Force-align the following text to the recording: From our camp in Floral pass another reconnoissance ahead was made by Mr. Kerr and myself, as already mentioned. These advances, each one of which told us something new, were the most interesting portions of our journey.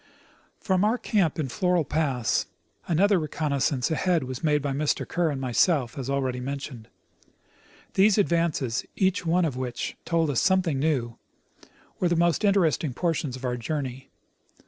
From 0.59 0.83
our 0.83 0.97
camp 0.97 1.37
in 1.37 1.47
Floral 1.47 1.85
pass 1.85 2.47
another 2.87 3.19
reconnoissance 3.19 3.91
ahead 3.91 4.23
was 4.23 4.43
made 4.43 4.59
by 4.59 4.71
Mr. 4.71 5.07
Kerr 5.07 5.29
and 5.29 5.39
myself, 5.39 5.95
as 5.95 6.09
already 6.09 6.39
mentioned. 6.39 6.87
These 7.93 8.17
advances, 8.17 8.83
each 8.95 9.27
one 9.27 9.45
of 9.45 9.57
which 9.57 9.95
told 10.03 10.31
us 10.31 10.41
something 10.41 10.79
new, 10.79 11.19
were 11.99 12.09
the 12.09 12.15
most 12.15 12.43
interesting 12.43 12.95
portions 12.95 13.35
of 13.35 13.45
our 13.45 13.57
journey. 13.57 14.09